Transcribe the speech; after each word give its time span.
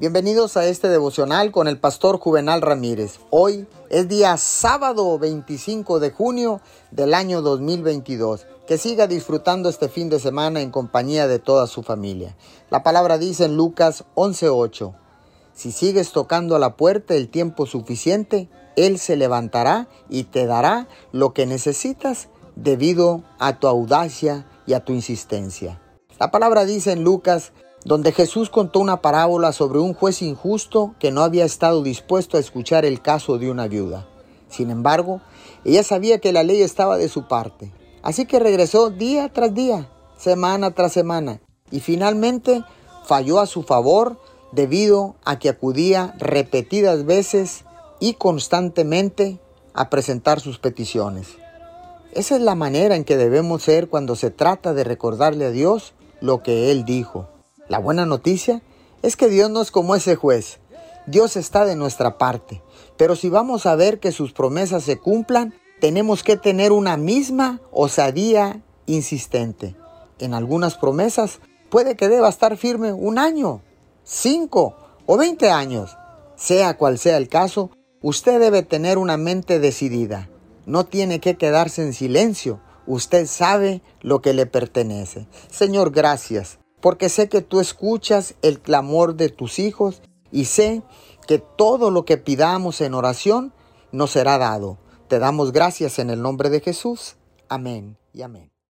Bienvenidos 0.00 0.56
a 0.56 0.64
este 0.64 0.88
devocional 0.88 1.50
con 1.50 1.66
el 1.66 1.80
pastor 1.80 2.20
Juvenal 2.20 2.62
Ramírez. 2.62 3.18
Hoy 3.30 3.66
es 3.90 4.06
día 4.06 4.36
sábado 4.36 5.18
25 5.18 5.98
de 5.98 6.12
junio 6.12 6.60
del 6.92 7.14
año 7.14 7.42
2022. 7.42 8.46
Que 8.68 8.78
siga 8.78 9.08
disfrutando 9.08 9.68
este 9.68 9.88
fin 9.88 10.08
de 10.08 10.20
semana 10.20 10.60
en 10.60 10.70
compañía 10.70 11.26
de 11.26 11.40
toda 11.40 11.66
su 11.66 11.82
familia. 11.82 12.36
La 12.70 12.84
palabra 12.84 13.18
dice 13.18 13.46
en 13.46 13.56
Lucas 13.56 14.04
11:8, 14.14 14.94
si 15.52 15.72
sigues 15.72 16.12
tocando 16.12 16.54
a 16.54 16.60
la 16.60 16.76
puerta 16.76 17.16
el 17.16 17.28
tiempo 17.28 17.66
suficiente, 17.66 18.48
Él 18.76 19.00
se 19.00 19.16
levantará 19.16 19.88
y 20.08 20.22
te 20.22 20.46
dará 20.46 20.86
lo 21.10 21.34
que 21.34 21.44
necesitas 21.44 22.28
debido 22.54 23.24
a 23.40 23.58
tu 23.58 23.66
audacia 23.66 24.46
y 24.64 24.74
a 24.74 24.84
tu 24.84 24.92
insistencia. 24.92 25.80
La 26.20 26.30
palabra 26.30 26.64
dice 26.64 26.92
en 26.92 27.02
Lucas 27.02 27.52
donde 27.84 28.12
Jesús 28.12 28.50
contó 28.50 28.80
una 28.80 29.00
parábola 29.00 29.52
sobre 29.52 29.78
un 29.78 29.94
juez 29.94 30.22
injusto 30.22 30.94
que 30.98 31.10
no 31.10 31.22
había 31.22 31.44
estado 31.44 31.82
dispuesto 31.82 32.36
a 32.36 32.40
escuchar 32.40 32.84
el 32.84 33.00
caso 33.00 33.38
de 33.38 33.50
una 33.50 33.68
viuda. 33.68 34.06
Sin 34.48 34.70
embargo, 34.70 35.20
ella 35.64 35.82
sabía 35.82 36.18
que 36.18 36.32
la 36.32 36.42
ley 36.42 36.62
estaba 36.62 36.96
de 36.96 37.08
su 37.08 37.28
parte. 37.28 37.72
Así 38.02 38.26
que 38.26 38.38
regresó 38.38 38.90
día 38.90 39.28
tras 39.32 39.54
día, 39.54 39.88
semana 40.16 40.70
tras 40.72 40.92
semana, 40.92 41.40
y 41.70 41.80
finalmente 41.80 42.64
falló 43.04 43.40
a 43.40 43.46
su 43.46 43.62
favor 43.62 44.18
debido 44.52 45.16
a 45.24 45.38
que 45.38 45.48
acudía 45.48 46.14
repetidas 46.18 47.04
veces 47.04 47.64
y 48.00 48.14
constantemente 48.14 49.38
a 49.74 49.90
presentar 49.90 50.40
sus 50.40 50.58
peticiones. 50.58 51.36
Esa 52.12 52.36
es 52.36 52.42
la 52.42 52.54
manera 52.54 52.96
en 52.96 53.04
que 53.04 53.16
debemos 53.16 53.62
ser 53.62 53.88
cuando 53.88 54.16
se 54.16 54.30
trata 54.30 54.72
de 54.72 54.84
recordarle 54.84 55.44
a 55.44 55.50
Dios 55.50 55.92
lo 56.20 56.42
que 56.42 56.70
Él 56.70 56.84
dijo. 56.84 57.28
La 57.68 57.78
buena 57.78 58.06
noticia 58.06 58.62
es 59.02 59.16
que 59.16 59.28
Dios 59.28 59.50
no 59.50 59.60
es 59.60 59.70
como 59.70 59.94
ese 59.94 60.16
juez. 60.16 60.58
Dios 61.06 61.36
está 61.36 61.66
de 61.66 61.76
nuestra 61.76 62.16
parte. 62.16 62.62
Pero 62.96 63.14
si 63.14 63.28
vamos 63.28 63.66
a 63.66 63.76
ver 63.76 64.00
que 64.00 64.10
sus 64.10 64.32
promesas 64.32 64.84
se 64.84 64.98
cumplan, 64.98 65.54
tenemos 65.80 66.22
que 66.22 66.36
tener 66.36 66.72
una 66.72 66.96
misma 66.96 67.60
osadía 67.70 68.62
insistente. 68.86 69.76
En 70.18 70.32
algunas 70.32 70.76
promesas 70.76 71.40
puede 71.68 71.94
que 71.94 72.08
deba 72.08 72.30
estar 72.30 72.56
firme 72.56 72.92
un 72.92 73.18
año, 73.18 73.60
cinco 74.02 74.74
o 75.04 75.18
veinte 75.18 75.50
años. 75.50 75.96
Sea 76.36 76.76
cual 76.78 76.98
sea 76.98 77.18
el 77.18 77.28
caso, 77.28 77.70
usted 78.00 78.40
debe 78.40 78.62
tener 78.62 78.96
una 78.96 79.18
mente 79.18 79.60
decidida. 79.60 80.30
No 80.64 80.86
tiene 80.86 81.20
que 81.20 81.36
quedarse 81.36 81.82
en 81.82 81.92
silencio. 81.92 82.60
Usted 82.86 83.26
sabe 83.26 83.82
lo 84.00 84.22
que 84.22 84.32
le 84.32 84.46
pertenece. 84.46 85.26
Señor, 85.50 85.90
gracias 85.90 86.58
porque 86.80 87.08
sé 87.08 87.28
que 87.28 87.42
tú 87.42 87.60
escuchas 87.60 88.34
el 88.42 88.60
clamor 88.60 89.14
de 89.14 89.28
tus 89.28 89.58
hijos 89.58 90.02
y 90.30 90.44
sé 90.46 90.82
que 91.26 91.38
todo 91.38 91.90
lo 91.90 92.04
que 92.04 92.16
pidamos 92.16 92.80
en 92.80 92.94
oración 92.94 93.52
nos 93.92 94.10
será 94.10 94.38
dado. 94.38 94.78
Te 95.08 95.18
damos 95.18 95.52
gracias 95.52 95.98
en 95.98 96.10
el 96.10 96.22
nombre 96.22 96.50
de 96.50 96.60
Jesús. 96.60 97.16
Amén 97.48 97.96
y 98.12 98.22
amén. 98.22 98.57